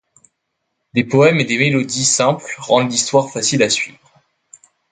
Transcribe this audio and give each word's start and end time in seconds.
Des 0.95 1.03
poèmes 1.03 1.39
et 1.41 1.45
des 1.45 1.59
mélodies 1.59 2.05
simples 2.05 2.55
rendent 2.57 2.89
l'histoire 2.89 3.29
facile 3.29 3.61
à 3.61 3.69
suivre. 3.69 3.99